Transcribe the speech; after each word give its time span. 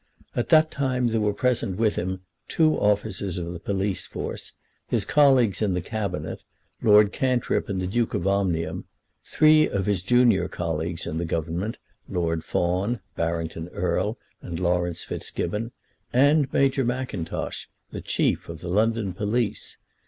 At 0.35 0.49
that 0.49 0.71
time 0.71 1.09
there 1.09 1.21
were 1.21 1.31
present 1.31 1.77
with 1.77 1.95
him 1.95 2.21
two 2.47 2.73
officers 2.75 3.37
of 3.37 3.53
the 3.53 3.59
police 3.59 4.07
force, 4.07 4.51
his 4.87 5.05
colleagues 5.05 5.61
in 5.61 5.75
the 5.75 5.79
Cabinet, 5.81 6.41
Lord 6.81 7.11
Cantrip 7.11 7.69
and 7.69 7.79
the 7.79 7.85
Duke 7.85 8.15
of 8.15 8.25
Omnium, 8.25 8.85
three 9.23 9.69
of 9.69 9.85
his 9.85 10.01
junior 10.01 10.47
colleagues 10.47 11.05
in 11.05 11.17
the 11.19 11.23
Government, 11.25 11.77
Lord 12.09 12.43
Fawn, 12.43 12.99
Barrington 13.15 13.69
Erle, 13.75 14.17
and 14.41 14.59
Laurence 14.59 15.03
Fitzgibbon, 15.03 15.69
and 16.11 16.51
Major 16.51 16.83
Mackintosh, 16.83 17.67
the 17.91 18.01
chief 18.01 18.49
of 18.49 18.61
the 18.61 18.69
London 18.69 19.13
police. 19.13 19.77